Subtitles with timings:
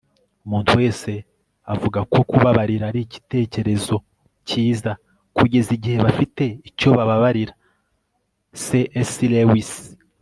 [0.45, 1.11] umuntu wese
[1.73, 3.95] avuga ko kubabarira ari igitekerezo
[4.47, 4.91] cyiza,
[5.37, 7.53] kugeza igihe bafite icyo bababarira-
[8.61, 8.65] c
[9.09, 9.71] s lewis